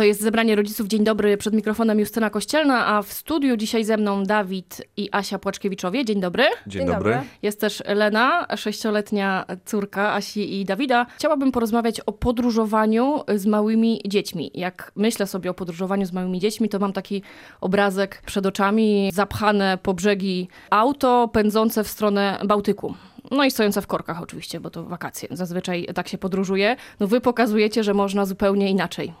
[0.00, 0.88] To jest zebranie rodziców.
[0.88, 5.38] Dzień dobry, przed mikrofonem Justyna Kościelna, a w studiu dzisiaj ze mną Dawid i Asia
[5.38, 6.04] Płaczkiewiczowie.
[6.04, 6.44] Dzień dobry.
[6.66, 7.12] Dzień, Dzień dobry.
[7.12, 7.28] dobry.
[7.42, 11.06] Jest też Lena, sześcioletnia córka Asi i Dawida.
[11.16, 14.50] Chciałabym porozmawiać o podróżowaniu z małymi dziećmi.
[14.54, 17.22] Jak myślę sobie o podróżowaniu z małymi dziećmi, to mam taki
[17.60, 22.94] obrazek przed oczami, zapchane po brzegi auto pędzące w stronę Bałtyku.
[23.30, 25.28] No i stojące w korkach oczywiście, bo to wakacje.
[25.30, 26.76] Zazwyczaj tak się podróżuje.
[27.00, 29.12] No wy pokazujecie, że można zupełnie inaczej.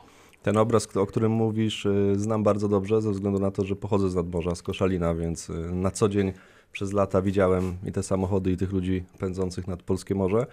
[0.42, 4.10] Ten obraz, o którym mówisz, y, znam bardzo dobrze, ze względu na to, że pochodzę
[4.10, 6.32] z nadmorza, z Koszalina, więc y, na co dzień
[6.72, 10.46] przez lata widziałem i te samochody, i tych ludzi pędzących nad polskie morze.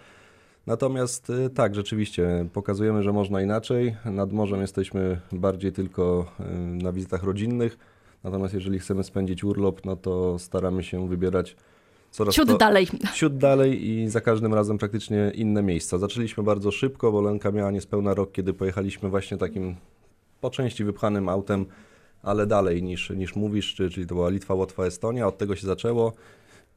[0.67, 3.95] Natomiast y, tak, rzeczywiście, pokazujemy, że można inaczej.
[4.05, 6.25] Nad morzem jesteśmy bardziej tylko
[6.83, 7.77] na wizytach rodzinnych.
[8.23, 11.55] Natomiast jeżeli chcemy spędzić urlop, no to staramy się wybierać
[12.11, 12.87] coraz ciut to, dalej.
[13.13, 15.97] Ciut dalej i za każdym razem praktycznie inne miejsca.
[15.97, 19.75] Zaczęliśmy bardzo szybko, bo Lenka miała niespełna rok, kiedy pojechaliśmy właśnie takim
[20.41, 21.65] po części wypchanym autem,
[22.23, 25.27] ale dalej niż, niż mówisz, czyli to była Litwa, Łotwa, Estonia.
[25.27, 26.13] Od tego się zaczęło.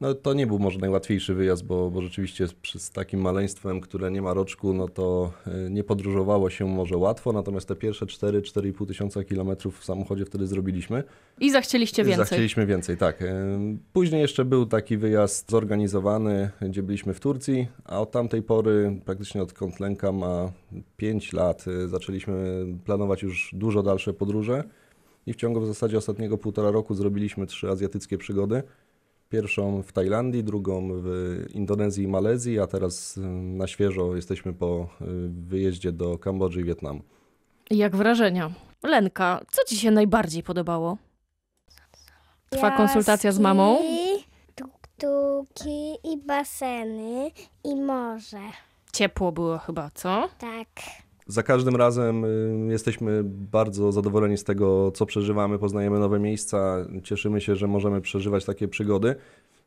[0.01, 4.21] No to nie był może najłatwiejszy wyjazd, bo, bo rzeczywiście z takim maleństwem, które nie
[4.21, 5.33] ma roczku, no to
[5.67, 10.47] y, nie podróżowało się może łatwo, natomiast te pierwsze 4-4,5 tysiąca kilometrów w samochodzie wtedy
[10.47, 11.03] zrobiliśmy.
[11.39, 12.25] I zachcieliście więcej.
[12.25, 13.21] Zachcieliśmy więcej, tak.
[13.21, 13.27] Y,
[13.93, 19.41] później jeszcze był taki wyjazd zorganizowany, gdzie byliśmy w Turcji, a od tamtej pory, praktycznie
[19.41, 20.51] odkąd Lęka ma
[20.97, 24.63] 5 lat, y, zaczęliśmy planować już dużo dalsze podróże
[25.25, 28.63] i w ciągu w zasadzie ostatniego półtora roku zrobiliśmy trzy azjatyckie przygody.
[29.31, 34.87] Pierwszą w Tajlandii, drugą w Indonezji i Malezji, a teraz y, na świeżo jesteśmy po
[35.01, 37.01] y, wyjeździe do Kambodży i Wietnamu.
[37.69, 38.51] Jak wrażenia?
[38.83, 40.97] Lenka, co Ci się najbardziej podobało?
[42.49, 43.77] Trwa konsultacja z mamą?
[44.55, 47.31] Tuktuki i baseny
[47.63, 48.41] i morze.
[48.93, 50.29] Ciepło było chyba, co?
[50.39, 50.67] Tak.
[51.31, 57.41] Za każdym razem y, jesteśmy bardzo zadowoleni z tego, co przeżywamy, poznajemy nowe miejsca, cieszymy
[57.41, 59.15] się, że możemy przeżywać takie przygody.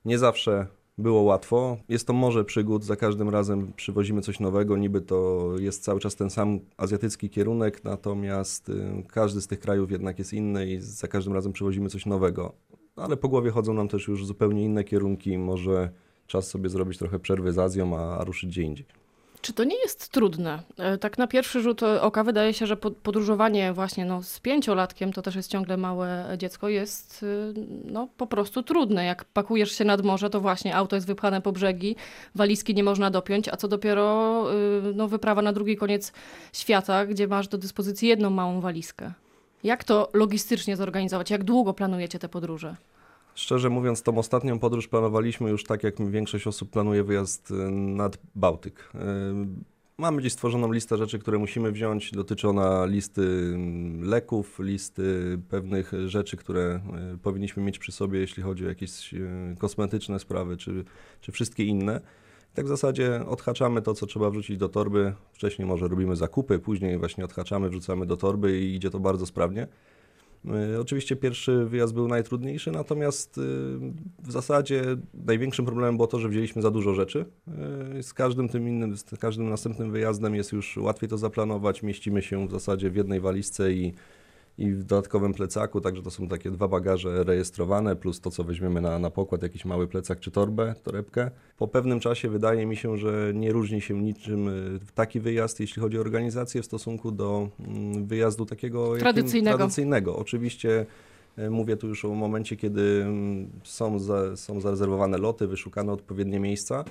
[0.05, 0.67] Nie zawsze
[0.99, 1.77] było łatwo.
[1.89, 6.17] Jest to morze przygód, za każdym razem przywozimy coś nowego, niby to jest cały czas
[6.17, 11.09] ten sam azjatycki kierunek, natomiast y, każdy z tych krajów jednak jest inny i za
[11.09, 12.53] każdym razem przywozimy coś nowego.
[12.97, 15.91] Ale po głowie chodzą nam też już zupełnie inne kierunki, może
[16.27, 19.04] czas sobie zrobić trochę przerwy z Azją, a ruszyć gdzie indziej.
[19.45, 20.63] Czy to nie jest trudne?
[20.79, 25.23] E, tak na pierwszy rzut oka wydaje się, że podróżowanie właśnie no, z pięciolatkiem, to
[25.23, 29.05] też jest ciągle małe dziecko, jest y, no, po prostu trudne.
[29.05, 31.97] Jak pakujesz się nad morze, to właśnie auto jest wypchane po brzegi,
[32.35, 34.47] walizki nie można dopiąć, a co dopiero
[34.91, 36.13] y, no, wyprawa na drugi koniec
[36.53, 39.13] świata, gdzie masz do dyspozycji jedną małą walizkę.
[39.65, 41.31] Jak to logistycznie zorganizować?
[41.31, 42.77] Jak długo planujecie te podróże?
[43.35, 48.19] Szczerze mówiąc, tą ostatnią podróż planowaliśmy już tak, jak większość osób planuje wyjazd y, nad
[48.35, 48.91] Bałtyk.
[48.95, 48.99] Y,
[49.99, 52.11] mamy gdzieś stworzoną listę rzeczy, które musimy wziąć.
[52.11, 56.81] Dotyczy ona listy mm, leków, listy pewnych rzeczy, które
[57.15, 59.15] y, powinniśmy mieć przy sobie, jeśli chodzi o jakieś
[59.59, 60.85] kosmetyczne sprawy, czy,
[61.21, 62.01] czy wszystkie inne.
[62.55, 65.15] Tak w zasadzie odhaczamy to, co trzeba wrzucić do torby.
[65.33, 69.69] Wcześniej może robimy zakupy, później właśnie odhaczamy, wrzucamy do torby i idzie to bardzo sprawnie.
[70.49, 73.41] E, oczywiście pierwszy wyjazd był najtrudniejszy, natomiast e,
[74.23, 74.83] w zasadzie
[75.15, 77.25] największym problemem było to, że wzięliśmy za dużo rzeczy.
[77.99, 81.83] E, z każdym tym innym, z każdym następnym wyjazdem jest już łatwiej to zaplanować.
[81.83, 83.95] Mieścimy się w zasadzie w jednej walizce i
[84.59, 88.81] i w dodatkowym plecaku, także to są takie dwa bagaże rejestrowane, plus to, co weźmiemy
[88.81, 91.31] na, na pokład, jakiś mały plecak czy torbę, torebkę.
[91.57, 95.83] Po pewnym czasie wydaje mi się, że nie różni się niczym y, taki wyjazd, jeśli
[95.83, 99.59] chodzi o organizację w stosunku do mm, wyjazdu takiego tradycyjnego.
[99.59, 100.17] tradycyjnego.
[100.17, 100.87] Oczywiście
[101.39, 106.41] y, Mówię tu już o momencie, kiedy mm, są, za, są zarezerwowane loty, wyszukane odpowiednie
[106.41, 106.85] miejsca.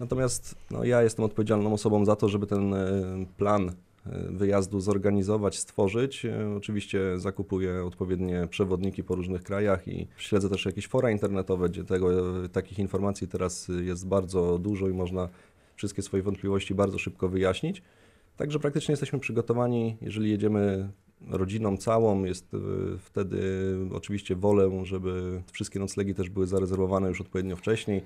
[0.00, 3.72] Natomiast no, ja jestem odpowiedzialną osobą za to, żeby ten y, plan
[4.30, 6.24] wyjazdu zorganizować, stworzyć.
[6.24, 11.84] E, oczywiście zakupuję odpowiednie przewodniki po różnych krajach i śledzę też jakieś fora internetowe, gdzie
[11.84, 12.08] tego,
[12.48, 15.28] takich informacji teraz jest bardzo dużo i można
[15.76, 17.82] wszystkie swoje wątpliwości bardzo szybko wyjaśnić.
[18.36, 20.90] Także praktycznie jesteśmy przygotowani, jeżeli jedziemy
[21.28, 22.58] rodziną całą, jest e,
[22.98, 23.40] wtedy
[23.92, 28.02] oczywiście wolę, żeby wszystkie noclegi też były zarezerwowane już odpowiednio wcześniej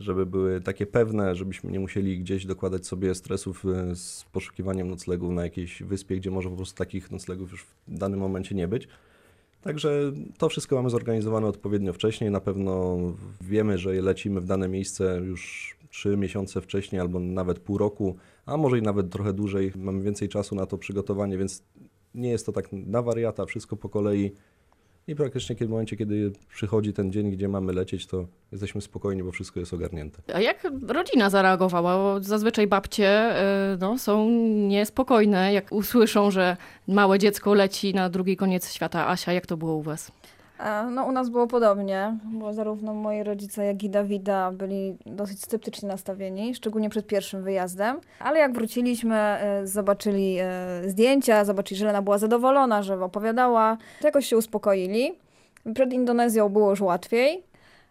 [0.00, 5.32] żeby były takie pewne, żebyśmy nie musieli gdzieś dokładać sobie stresów e, z poszukiwaniem noclegu
[5.32, 8.88] na jakiejś wyspie, gdzie może po prostu takich noclegów już w danym momencie nie być.
[9.62, 12.30] Także to wszystko mamy zorganizowane odpowiednio wcześniej.
[12.30, 12.98] Na pewno
[13.40, 18.16] wiemy, że lecimy w dane miejsce już trzy miesiące wcześniej albo nawet pół roku,
[18.46, 19.72] a może i nawet trochę dłużej.
[19.76, 21.62] Mamy więcej czasu na to przygotowanie, więc
[22.14, 24.32] nie jest to tak na wariata, wszystko po kolei
[25.10, 29.32] I praktycznie w momencie, kiedy przychodzi ten dzień, gdzie mamy lecieć, to jesteśmy spokojni, bo
[29.32, 30.22] wszystko jest ogarnięte.
[30.34, 31.96] A jak rodzina zareagowała?
[31.96, 33.36] Bo zazwyczaj babcie
[33.74, 34.30] y, no, są
[34.68, 36.56] niespokojne, jak usłyszą, że
[36.88, 39.08] małe dziecko leci na drugi koniec świata.
[39.08, 40.12] Asia, jak to było u was?
[40.64, 45.42] E, No, u nas było podobnie, bo zarówno moi rodzice, jak i Dawida byli dosyć
[45.42, 48.00] sceptycznie nastawieni, szczególnie przed pierwszym wyjazdem.
[48.20, 50.46] Ale jak wróciliśmy, e, zobaczyli e,
[50.86, 55.12] zdjęcia, zobaczyli, że Lena była zadowolona, że opowiadała, to jakoś się uspokoili.
[55.74, 57.42] Przed Indonezją było już łatwiej.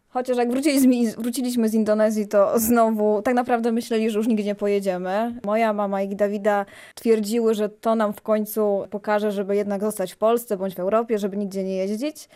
[0.10, 4.56] Chociaż jak wróciliśmy, wróciliśmy z Indonezji, to znowu tak naprawdę myśleli, że już nigdzie nie
[4.56, 5.36] pojedziemy.
[5.46, 6.66] Moja mama i Dawida
[6.96, 11.20] twierdziły, że to nam w końcu pokaże, żeby jednak zostać w Polsce bądź w Europie,
[11.20, 12.30] żeby nigdzie nie jeździć.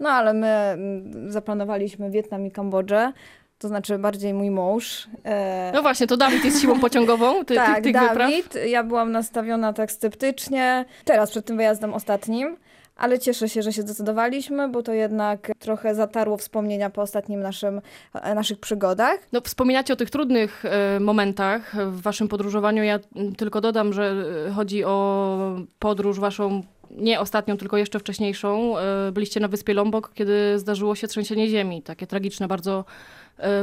[0.00, 3.12] No ale my mm, zaplanowaliśmy Wietnam i Kambodżę,
[3.58, 5.08] to znaczy bardziej mój mąż.
[5.24, 8.30] E, No właśnie, to Dawid jest siłą pociągową ty, tak, tych, tych wypraw.
[8.30, 8.54] Dawid.
[8.66, 12.56] Ja byłam nastawiona tak sceptycznie, teraz przed tym wyjazdem ostatnim,
[13.00, 17.80] ale cieszę się, że się zdecydowaliśmy, bo to jednak trochę zatarło wspomnienia po ostatnim naszym,
[18.14, 19.18] e, naszych przygodach.
[19.32, 22.82] No, wspominacie o tych trudnych e, momentach w waszym podróżowaniu.
[22.82, 22.98] Ja
[23.36, 28.74] tylko dodam, że e, chodzi o podróż waszą nie ostatnią, tylko jeszcze wcześniejszą.
[29.12, 32.84] Byliście na wyspie Lombok, kiedy zdarzyło się trzęsienie ziemi, takie tragiczne bardzo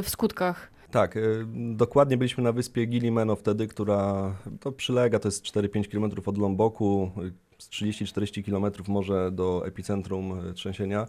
[0.04, 0.70] w skutkach.
[0.92, 1.20] Tak,
[1.56, 7.12] dokładnie byliśmy na wyspie Gilimeno wtedy, która to przylega, to jest 4-5 km od Lomboku,
[7.58, 11.08] z 30-40 km może do epicentrum y, trzęsienia.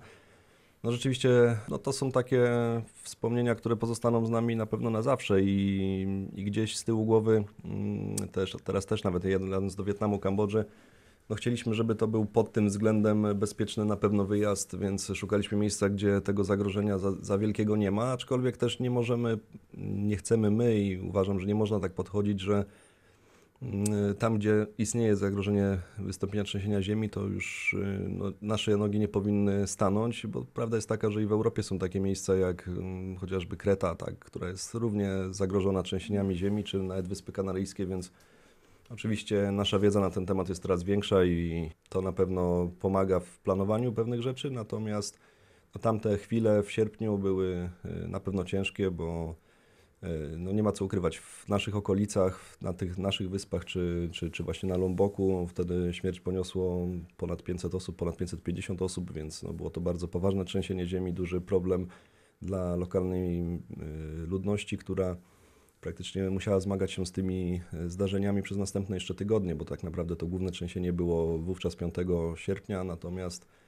[0.83, 2.49] No rzeczywiście, no to są takie
[3.03, 7.45] wspomnienia, które pozostaną z nami na pewno na zawsze i, i gdzieś z tyłu głowy,
[7.65, 10.65] mm, też, teraz też nawet jadąc do Wietnamu, Kambodży,
[11.29, 15.89] no chcieliśmy, żeby to był pod tym względem bezpieczny na pewno wyjazd, więc szukaliśmy miejsca,
[15.89, 19.39] gdzie tego zagrożenia za, za wielkiego nie ma, aczkolwiek też nie możemy,
[19.79, 22.65] nie chcemy my i uważam, że nie można tak podchodzić, że
[24.19, 29.67] tam, gdzie istnieje zagrożenie wystąpienia trzęsienia ziemi, to już y, no, nasze nogi nie powinny
[29.67, 33.57] stanąć, bo prawda jest taka, że i w Europie są takie miejsca jak mm, chociażby
[33.57, 38.13] Kreta, tak, która jest równie zagrożona trzęsieniami ziemi, czy nawet Wyspy Kanaryjskie, więc
[38.91, 43.39] Oczywiście nasza wiedza na ten temat jest coraz większa i to na pewno pomaga w
[43.39, 45.19] planowaniu pewnych rzeczy, natomiast
[45.75, 47.71] no, tamte chwile w sierpniu były
[48.05, 49.48] y, na pewno ciężkie, bo y,
[50.39, 54.43] no, nie ma co ukrywać, w naszych okolicach, na tych naszych wyspach, czy, czy, czy
[54.43, 59.71] właśnie na Lomboku, wtedy śmierć poniosło ponad 500 osób, ponad 550 osób, więc no, było
[59.71, 61.87] to bardzo poważne trzęsienie ziemi, duży problem
[62.43, 65.17] dla lokalnej y, ludności, która
[65.81, 70.17] praktycznie musiała zmagać się z tymi e, zdarzeniami przez następne jeszcze tygodnie, bo tak naprawdę
[70.17, 71.95] to główne trzęsienie było wówczas 5
[72.35, 73.68] sierpnia, natomiast e,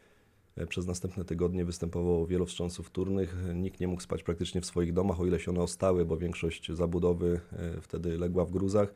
[0.68, 3.36] przez następne tygodnie występowało wiele wstrząsów wtórnych.
[3.54, 6.72] Nikt nie mógł spać praktycznie w swoich domach, o ile się one ostały, bo większość
[6.72, 8.94] zabudowy e, wtedy legła w gruzach.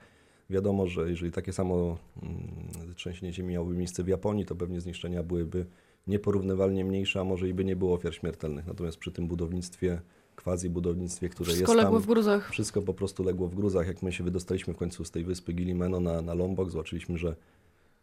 [0.50, 5.22] Wiadomo, że jeżeli takie samo mm, trzęsienie ziemi miałoby miejsce w Japonii, to pewnie zniszczenia
[5.22, 5.66] byłyby
[6.06, 8.66] nieporównywalnie mniejsze, a może i by nie było ofiar śmiertelnych.
[8.66, 10.00] Natomiast przy tym budownictwie
[10.36, 12.02] quasi budownictwie, które Wszystko jest legło tam.
[12.02, 12.50] w gruzach.
[12.50, 13.86] Wszystko po prostu legło w gruzach.
[13.86, 17.36] Jak my się wydostaliśmy w końcu z tej wyspy Gilimeno na, na Lombok, zobaczyliśmy, że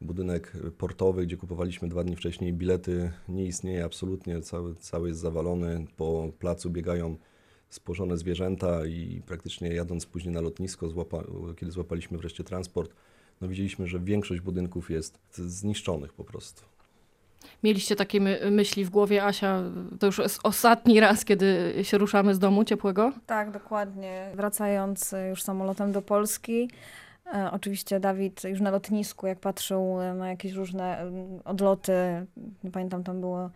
[0.02, 4.42] budynek portowy, gdzie kupowaliśmy dwa dni wcześniej bilety, nie istnieje absolutnie.
[4.42, 5.86] Cały, cały jest zawalony.
[5.98, 7.16] Po placu biegają
[7.70, 11.24] spłoszone zwierzęta i praktycznie jadąc później na lotnisko, złapa,
[11.58, 12.94] kiedy złapaliśmy wreszcie transport,
[13.42, 16.64] no widzieliśmy, że większość budynków jest zniszczonych po prostu.
[17.64, 19.64] Mieliście takie my myśli w głowie, Asia,
[20.00, 23.14] to już jest ostatni raz, kiedy się ruszamy z domu ciepłego?
[23.26, 24.32] Tak, dokładnie.
[24.36, 26.70] Wracając e, już samolotem do Polski,
[27.52, 31.12] oczywiście Dawid już na lotnisku, jak patrzył e, na jakieś różne
[31.46, 31.94] odloty,
[32.64, 33.50] nie pamiętam, tam było,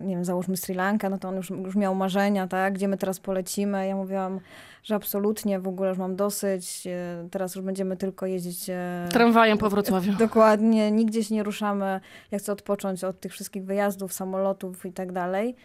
[0.00, 2.96] nie wiem, załóżmy Sri Lanka, no to on już, już miał marzenia, tak, gdzie my
[2.96, 3.86] teraz polecimy.
[3.86, 4.40] Ja mówiłam,
[4.82, 8.70] że absolutnie w ogóle już mam dosyć, e, teraz już będziemy tylko jeździć...
[8.70, 10.12] e, Tramwajem po Wrocławiu.
[10.26, 12.00] Dokładnie, nigdzie się nie ruszamy.
[12.30, 15.56] Ja chcę odpocząć od tych wszystkich wyjazdów, samolotów i tak dalej.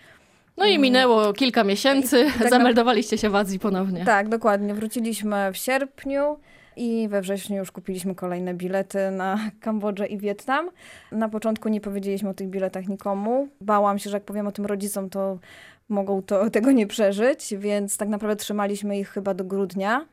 [0.57, 4.05] No i minęło kilka miesięcy, tak zameldowaliście się w Azji ponownie.
[4.05, 4.73] Tak, dokładnie.
[4.73, 6.38] Wróciliśmy w sierpniu
[6.75, 10.70] i we wrześniu już kupiliśmy kolejne bilety na Kambodżę i Wietnam.
[11.12, 13.48] Na początku nie powiedzieliśmy o tych biletach nikomu.
[13.62, 15.39] Bałam się, że jak powiem o tym rodzicom, to
[15.89, 20.05] mogą to, tego nie przeżyć, więc tak naprawdę trzymaliśmy ich chyba do grudnia.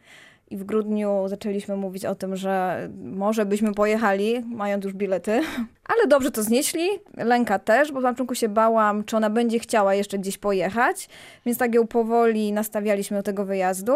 [0.50, 5.40] I w grudniu zaczęliśmy mówić o tym, że może byśmy pojechali, mając już bilety.
[5.92, 6.88] Ale dobrze to znieśli.
[7.16, 11.08] Lęka też, bo na początku się bałam, czy ona będzie chciała jeszcze gdzieś pojechać.
[11.46, 13.94] Więc tak ją powoli nastawialiśmy do tego wyjazdu.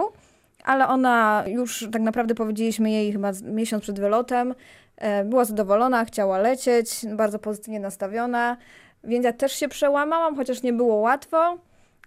[0.66, 4.54] Ale ona już tak naprawdę powiedzieliśmy jej chyba miesiąc przed wylotem.
[4.96, 8.56] e, Była zadowolona, chciała lecieć, bardzo pozytywnie nastawiona.
[9.04, 11.58] Więc ja też się przełamałam, chociaż nie było łatwo.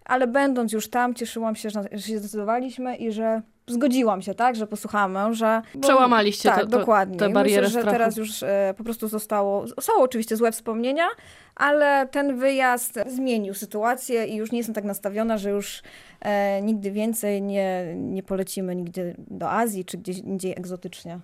[0.05, 4.67] Ale będąc już tam, cieszyłam się, że się zdecydowaliśmy i że zgodziłam się, tak, że
[4.67, 5.61] posłuchałam męża.
[5.75, 7.17] bo- Przełamaliście tak, to- to- dokładnie.
[7.19, 7.97] tę barierę Myślę, że strachu.
[7.97, 11.07] teraz już e, po prostu zostało, są oczywiście złe wspomnienia,
[11.55, 15.81] ale ten wyjazd zmienił sytuację i już nie jestem tak nastawiona, że już
[16.21, 21.19] e, nigdy więcej nie, nie polecimy nigdy do Azji czy gdzieś indziej egzotycznie.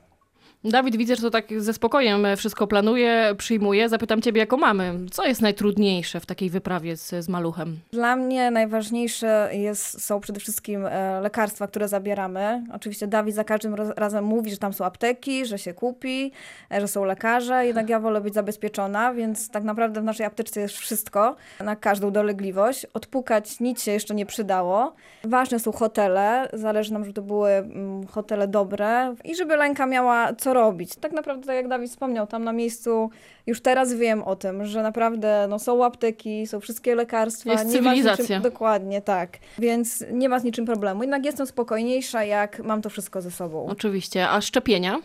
[0.69, 3.89] Dawid, widzę, że to tak ze spokojem wszystko planuje, przyjmuje.
[3.89, 7.79] Zapytam ciebie jako mamy, co jest najtrudniejsze w takiej wyprawie z, z maluchem?
[7.91, 12.63] Dla mnie najważniejsze jest, są przede wszystkim e, lekarstwa, które zabieramy.
[12.73, 16.31] Oczywiście Dawid za każdym raz- razem mówi, że tam są apteki, że się kupi,
[16.71, 20.61] e, że są lekarze, jednak ja wolę być zabezpieczona, więc tak naprawdę w naszej apteczce
[20.61, 22.85] jest wszystko na każdą dolegliwość.
[22.93, 24.95] Odpukać nic się jeszcze nie przydało.
[25.23, 30.33] Ważne są hotele, zależy nam, żeby to były mm, hotele dobre i żeby Lenka miała
[30.33, 30.95] co robić.
[30.95, 33.09] Tak naprawdę, tak jak Dawid wspomniał, tam na miejscu
[33.47, 37.51] już teraz wiem o tym, że naprawdę no, są apteki, są wszystkie lekarstwa.
[37.51, 38.23] Jest nie ma z cywilizacja.
[38.23, 39.37] Niczym, dokładnie, tak.
[39.59, 41.03] Więc nie ma z niczym problemu.
[41.03, 43.65] Jednak jestem spokojniejsza, jak mam to wszystko ze sobą.
[43.65, 44.29] Oczywiście.
[44.29, 44.99] A szczepienia?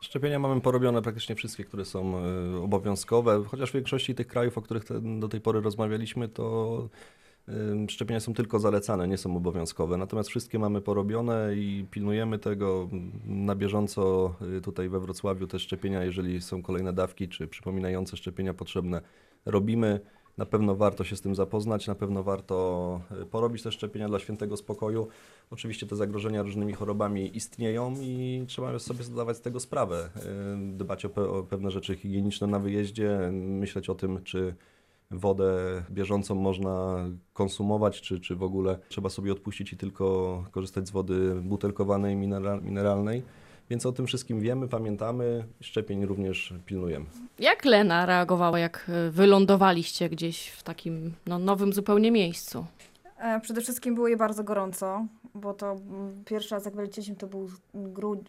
[0.00, 4.62] Szczepienia mamy porobione praktycznie wszystkie, które są e, obowiązkowe, chociaż w większości tych krajów, o
[4.62, 4.84] których
[5.18, 6.88] do tej pory rozmawialiśmy, to
[7.88, 9.96] szczepienia są tylko zalecane, nie są obowiązkowe.
[9.96, 12.88] Natomiast wszystkie mamy porobione i pilnujemy tego
[13.26, 14.34] na bieżąco.
[14.58, 19.00] e, Tutaj we Wrocławiu te szczepienia, jeżeli są kolejne dawki czy przypominające szczepienia potrzebne,
[19.46, 20.00] robimy.
[20.38, 24.18] Na pewno warto się z tym zapoznać, na pewno warto e, porobić te szczepienia dla
[24.18, 25.08] świętego spokoju.
[25.50, 30.10] Oczywiście te zagrożenia różnymi chorobami istnieją i trzeba sobie zdawać z tego sprawę.
[30.72, 34.54] Dbać o, pe- o pewne rzeczy higieniczne na wyjeździe, myśleć o tym, czy
[35.10, 40.90] wodę bieżącą można konsumować, czy, czy w ogóle trzeba sobie odpuścić i tylko korzystać z
[40.90, 43.22] wody butelkowanej, minera- mineralnej.
[43.70, 47.06] Więc o tym wszystkim wiemy, pamiętamy, szczepień również pilnujemy.
[47.38, 52.66] Jak Lena reagowała, jak y, wylądowaliście gdzieś w takim no, nowym zupełnie miejscu?
[53.20, 57.26] E, Przede wszystkim było jej bardzo gorąco, bo to mm, pierwszy raz jak wylecieliśmy to
[57.26, 57.48] był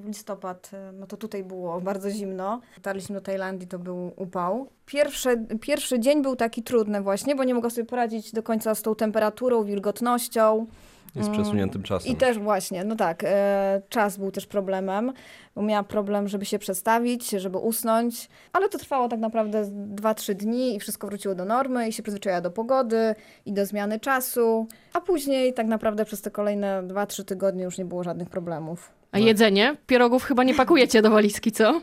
[0.06, 2.62] listopad, e, no to tutaj było bardzo zimno.
[2.76, 4.70] Dotarliśmy do Tajlandii, to był upał.
[4.86, 8.82] Pierwszy, pierwszy dzień był taki trudny właśnie, bo nie mogła sobie poradzić do końca z
[8.82, 10.68] tą temperaturą, wilgotnością.
[11.15, 12.12] I z Mm, przesuniętym czasem.
[12.12, 15.13] I też właśnie, no tak, e, czas był też problemem,
[15.56, 19.63] bo miała problem, żeby się przestawić, żeby usnąć, ale to trwało tak naprawdę
[19.96, 23.15] 2-3 dni i wszystko wróciło do normy i się przyzwyczaiła do pogody
[23.46, 27.86] i do zmiany czasu, a później tak naprawdę przez te kolejne 2-3 tygodnie już nie
[27.86, 28.91] było żadnych problemów.
[29.12, 29.75] A jedzenie?
[29.88, 31.82] Pierogów chyba nie pakujecie do walizki, co?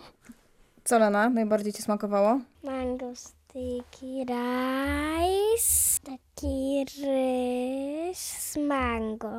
[0.85, 2.41] Co Lena, najbardziej Ci smakowało?
[2.65, 3.13] Mango
[3.49, 9.31] sticky rice, taki ryż z mango.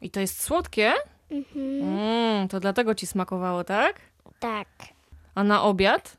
[0.00, 0.92] I to jest słodkie?
[1.56, 4.00] Mm, to dlatego ci smakowało, tak?
[4.40, 4.68] Tak.
[5.34, 6.16] A na obiad?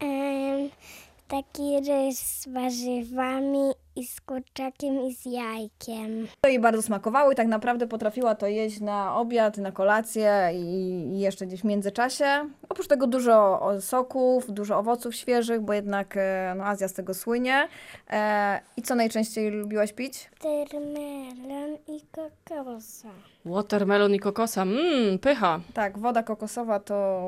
[0.00, 0.70] Em,
[1.28, 6.28] taki ryż z warzywami i z kurczakiem i z jajkiem.
[6.40, 10.92] To jej bardzo smakowało i tak naprawdę potrafiła to jeść na obiad, na kolację i
[11.12, 12.50] i jeszcze gdzieś w międzyczasie.
[12.72, 17.68] Oprócz tego dużo soków, dużo owoców świeżych, bo jednak e, no, Azja z tego słynie.
[18.10, 20.30] E, I co najczęściej lubiłaś pić?
[20.40, 23.08] Termelon i kokosa.
[23.44, 24.64] Watermelon i kokosa.
[24.64, 25.60] Mmm, pycha.
[25.74, 27.22] Tak, woda kokosowa to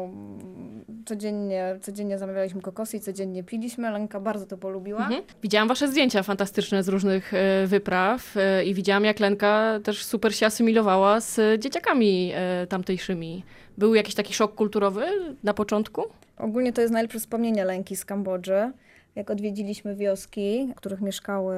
[1.07, 3.91] codziennie, codziennie zamawialiśmy kokosy i codziennie piliśmy.
[3.91, 5.01] Lenka bardzo to polubiła.
[5.01, 5.23] Mhm.
[5.43, 10.35] Widziałam wasze zdjęcia fantastyczne z różnych e, wypraw e, i widziałam, jak Lenka też super
[10.35, 13.45] się asymilowała z dzieciakami e, tamtejszymi.
[13.79, 15.07] Był jakiś taki szok kulturowy
[15.43, 16.03] na początku?
[16.37, 18.73] Ogólnie to jest najlepsze wspomnienie Lenki z Kambodży.
[19.15, 21.57] Jak odwiedziliśmy wioski, w których mieszkały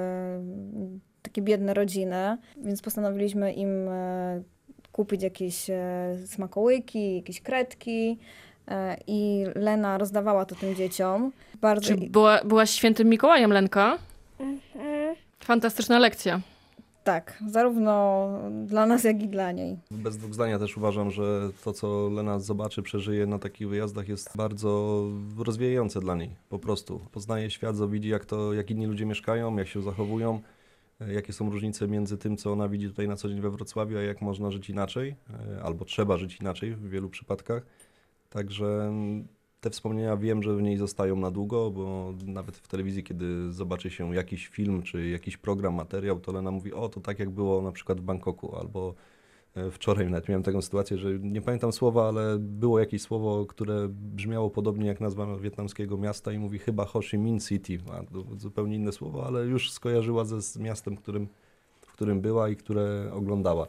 [1.23, 4.43] takie biedne rodziny, więc postanowiliśmy im e,
[4.93, 8.19] kupić jakieś e, smakołyki, jakieś kredki
[8.69, 11.33] e, i Lena rozdawała to tym dzieciom.
[11.61, 13.99] Bardzo Czy była, byłaś świętym Mikołajem, Lenka?
[14.41, 15.17] Mhm.
[15.41, 16.41] Fantastyczna lekcja.
[17.07, 18.29] Tak, zarówno
[18.67, 19.79] dla nas, jak i dla niej.
[19.91, 24.37] Bez dwóch zdania też uważam, że to, co Lena zobaczy, przeżyje na takich wyjazdach jest
[24.37, 25.03] bardzo
[25.39, 26.31] rozwijające dla niej.
[26.49, 30.41] Po prostu poznaje świat, widzi jak, to, jak inni ludzie mieszkają, jak się zachowują,
[31.01, 33.99] e, jakie są różnice między tym, co ona widzi tutaj na co dzień we Wrocławiu,
[33.99, 35.17] a jak można żyć inaczej,
[35.59, 37.67] e, albo trzeba żyć inaczej w wielu przypadkach.
[38.31, 39.27] Także mm,
[39.67, 43.91] te wspomnienia wiem, że w niej zostają na długo, bo nawet w telewizji, kiedy zobaczy
[43.91, 47.63] się jakiś film czy jakiś program, materiał, to Lena mówi, o to tak jak było
[47.63, 48.95] na przykład w Bangkoku albo
[49.57, 53.89] E, Wczoraj nawet miałem taką sytuację, że nie pamiętam słowa, ale było jakieś słowo, które
[53.91, 57.79] brzmiało podobnie jak nazwa wietnamskiego miasta i mówi chyba Ho Chi Minh City.
[57.93, 58.03] A
[58.39, 61.29] zupełnie inne słowo, ale już skojarzyła ze z miastem, którym,
[61.81, 63.67] w którym była i które oglądała.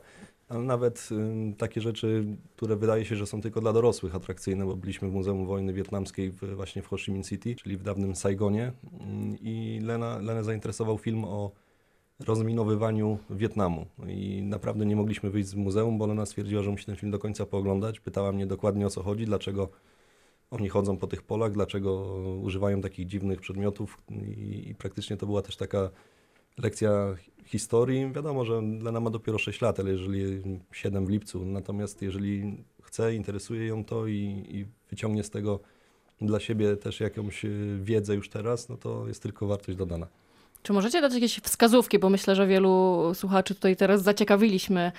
[0.47, 1.09] Ale nawet
[1.57, 2.25] takie rzeczy,
[2.55, 6.31] które wydaje się, że są tylko dla dorosłych atrakcyjne, bo byliśmy w Muzeum Wojny Wietnamskiej
[6.31, 10.43] w, właśnie w Ho Chi Minh City, czyli w dawnym Saigonie Ym, i Lena, Lenę
[10.43, 11.51] zainteresował film o
[12.19, 13.85] rozminowywaniu Wietnamu.
[14.07, 17.19] I naprawdę nie mogliśmy wyjść z muzeum, bo ona stwierdziła, że musi ten film do
[17.19, 17.99] końca pooglądać.
[17.99, 19.69] Pytała mnie dokładnie o co chodzi, dlaczego
[20.51, 25.41] oni chodzą po tych polach, dlaczego używają takich dziwnych przedmiotów i, i praktycznie to była
[25.41, 25.89] też taka
[26.57, 27.15] lekcja
[27.47, 28.11] historii.
[28.13, 33.15] Wiadomo, że Lena ma dopiero 6 lat, ale jeżeli 7 w lipcu, natomiast jeżeli chce,
[33.15, 35.59] interesuje ją to i, i wyciągnie z tego
[36.21, 40.07] dla siebie też jakąś y, wiedzę już teraz, no to jest tylko wartość dodana.
[40.63, 44.91] Czy możecie dać jakieś wskazówki, bo myślę, że wielu słuchaczy tutaj teraz zaciekawiliśmy,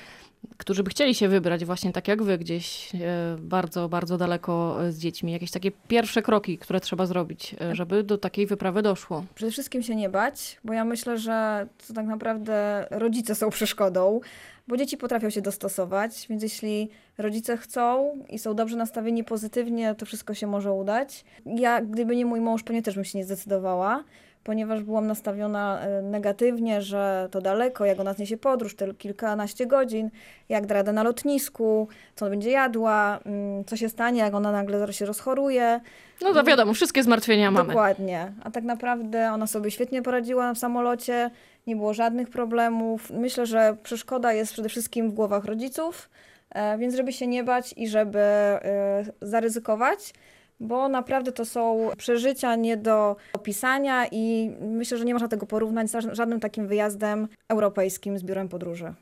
[0.56, 2.98] którzy by chcieli się wybrać właśnie tak jak wy, gdzieś e,
[3.38, 5.32] bardzo, bardzo daleko e, z dziećmi.
[5.32, 9.24] Jakieś takie pierwsze kroki, które trzeba zrobić, e, żeby do takiej wyprawy doszło.
[9.34, 14.20] Przede wszystkim się nie bać, bo ja myślę, że to tak naprawdę rodzice są przeszkodą,
[14.68, 16.88] bo dzieci potrafią się dostosować, więc jeśli
[17.18, 21.24] rodzice chcą i są dobrze nastawieni pozytywnie, to wszystko się może udać.
[21.46, 24.04] Ja, gdyby nie mój mąż, pewnie też bym się nie zdecydowała,
[24.48, 30.10] ponieważ byłam nastawiona e, negatywnie, że to daleko, jak ona zniesie podróż, to kilkanaście godzin,
[30.48, 34.92] jak da radę na lotnisku, co będzie jadła, mm, co się stanie, jak ona nagle
[34.92, 35.80] się rozchoruje.
[36.22, 37.68] No to wiadomo, wszystkie zmartwienia mamy.
[37.68, 38.32] Dokładnie.
[38.44, 41.30] A tak naprawdę ona sobie świetnie poradziła w samolocie,
[41.66, 43.10] nie było żadnych problemów.
[43.10, 46.10] Myślę, że przeszkoda jest przede wszystkim w głowach rodziców,
[46.50, 50.12] e, więc żeby się nie bać i żeby e, zaryzykować,
[50.60, 55.90] bo naprawdę to są przeżycia nie do opisania i myślę, że nie można tego porównać
[55.90, 58.94] z ża- żadnym takim wyjazdem europejskim z biurem podróży.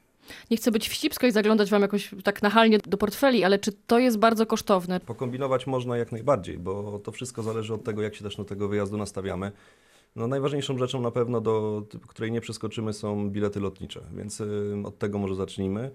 [0.51, 3.99] Nie chcę być wścibska i zaglądać wam jakoś tak nachalnie do portfeli, ale czy to
[3.99, 5.01] jest bardzo kosztowne?
[5.01, 8.69] Pokombinować można jak najbardziej, bo to wszystko zależy od tego, jak się też do tego
[8.69, 9.53] wyjazdu nastawiamy.
[10.17, 14.43] No, najważniejszą rzeczą na pewno, do której nie przeskoczymy, są bilety lotnicze, więc
[14.85, 15.91] od tego może zacznijmy.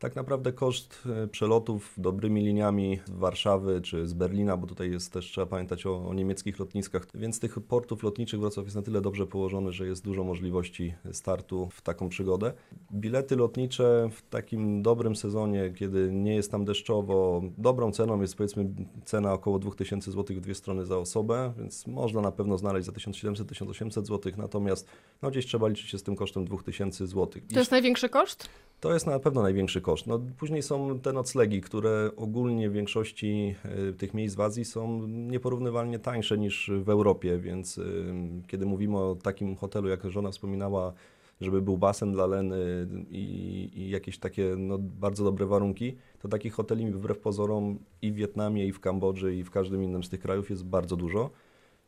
[0.00, 5.12] Tak naprawdę koszt y, przelotów dobrymi liniami z Warszawy czy z Berlina, bo tutaj jest
[5.12, 9.00] też trzeba pamiętać o, o niemieckich lotniskach, więc tych portów lotniczych Wrocław jest na tyle
[9.00, 12.52] dobrze położony, że jest dużo możliwości startu w taką przygodę.
[12.92, 18.70] Bilety lotnicze w takim dobrym sezonie, kiedy nie jest tam deszczowo, dobrą ceną jest powiedzmy
[19.04, 22.92] cena około 2000 zł w dwie strony za osobę, więc można na pewno znaleźć za
[22.92, 24.86] 1700-1800 zł, natomiast
[25.22, 27.42] no, gdzieś trzeba liczyć się z tym kosztem 2000 zł.
[27.52, 28.48] To jest największy koszt?
[28.80, 29.89] To jest na pewno największy koszt.
[30.06, 33.54] No, później są te noclegi, które ogólnie w większości
[33.88, 38.14] y, tych miejsc w Azji są nieporównywalnie tańsze niż w Europie, więc y,
[38.46, 40.92] kiedy mówimy o takim hotelu, jak żona wspominała,
[41.40, 46.52] żeby był basen dla Leny i, i jakieś takie no, bardzo dobre warunki, to takich
[46.52, 50.20] hoteli wbrew pozorom i w Wietnamie, i w Kambodży, i w każdym innym z tych
[50.20, 51.30] krajów jest bardzo dużo.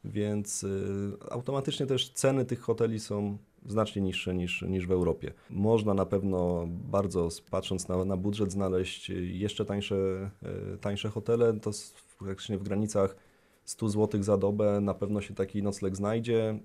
[0.04, 5.32] Więc y, automatycznie też ceny tych hoteli są znacznie niższe niż, niż w Europie.
[5.50, 10.30] Można na pewno bardzo, patrząc na, na budżet, znaleźć jeszcze tańsze,
[10.74, 11.60] y, tańsze hotele.
[11.60, 11.70] To
[12.18, 13.16] praktycznie w granicach
[13.64, 16.58] 100 zł za dobę na pewno się taki nocleg znajdzie.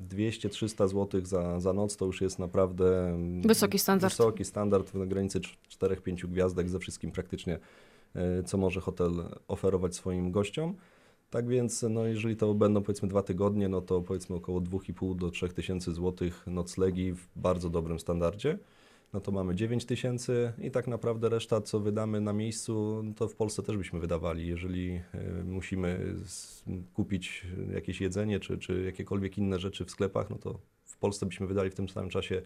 [0.00, 4.12] 200-300 zł za, za noc to już jest naprawdę mm, Wysoki standard.
[4.12, 5.40] Wysoki standard na granicy
[5.80, 7.58] 4-5 gwiazdek ze wszystkim praktycznie,
[8.14, 9.10] e, co może hotel
[9.48, 10.76] oferować swoim gościom.
[11.34, 15.30] Tak więc, no jeżeli to będą powiedzmy dwa tygodnie, no to powiedzmy około 2,5 do
[15.30, 18.58] 3 tysięcy złotych noclegi w bardzo dobrym standardzie.
[19.12, 23.34] No to mamy 9 tysięcy i tak naprawdę reszta, co wydamy na miejscu, to w
[23.34, 24.46] Polsce też byśmy wydawali.
[24.46, 25.02] Jeżeli e,
[25.44, 26.14] musimy
[26.92, 31.46] kupić jakieś jedzenie czy, czy jakiekolwiek inne rzeczy w sklepach, no to w Polsce byśmy
[31.46, 32.42] wydali w tym samym czasie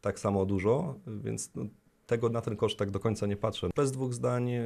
[0.00, 1.64] tak samo dużo, więc no,
[2.10, 3.70] tego na ten koszt tak do końca nie patrzę.
[3.76, 4.64] Bez dwóch zdań e,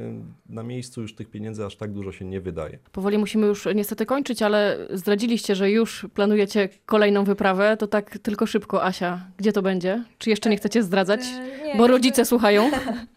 [0.49, 2.79] na miejscu już tych pieniędzy aż tak dużo się nie wydaje.
[2.91, 7.77] Powoli musimy już niestety kończyć, ale zdradziliście, że już planujecie kolejną wyprawę.
[7.77, 9.27] To tak tylko szybko, Asia.
[9.37, 10.03] Gdzie to będzie?
[10.17, 11.21] Czy jeszcze nie chcecie zdradzać?
[11.21, 12.71] E, nie, Bo rodzice słuchają.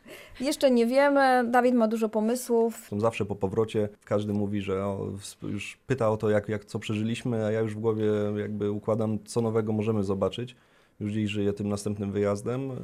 [0.40, 1.50] Jeszcze nie wiemy.
[1.50, 2.86] Dawid ma dużo pomysłów.
[2.88, 5.12] Są zawsze po powrocie, każdy mówi, że o,
[5.42, 8.04] już pyta o to, jak, jak co przeżyliśmy, a ja już w głowie
[8.36, 10.56] jakby układam, co nowego możemy zobaczyć.
[11.00, 12.74] Już dziś żyję tym następnym wyjazdem, y,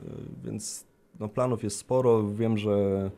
[0.45, 0.85] więc
[1.21, 2.29] no, planów jest sporo.
[2.29, 3.11] Wiem, że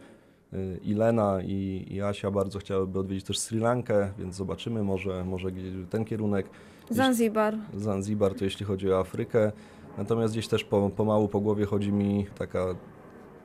[0.53, 5.25] y, i Lena i, i Asia bardzo chciałyby odwiedzić też Sri Lankę, więc zobaczymy może,
[5.25, 5.49] może
[5.91, 6.47] ten kierunek.
[6.91, 7.57] Zanzibar.
[7.75, 9.53] Zanzibar to jeśli chodzi o Afrykę.
[9.99, 12.75] Natomiast gdzieś też po, pomału po głowie chodzi mi taka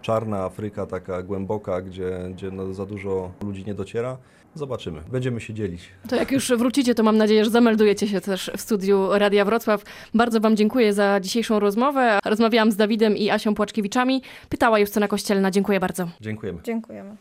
[0.02, 4.18] czarna Afryka, taka głęboka, gdzie, gdzie no za dużo ludzi nie dociera.
[4.56, 5.90] Zobaczymy, będziemy się dzielić.
[6.10, 9.84] To jak już wrócicie, to mam nadzieję, że zameldujecie się też w studiu Radia Wrocław.
[10.14, 12.20] Bardzo Wam dziękuję za dzisiejszą rozmowę.
[12.26, 14.22] Rozmawiałam z Dawidem i Asią Płaczkiewiczami.
[14.50, 15.52] Pytała Justyna Kościelna.
[15.52, 16.08] Dziękuję bardzo.
[16.22, 16.60] Dziękujemy.
[16.64, 17.16] Dziękujemy.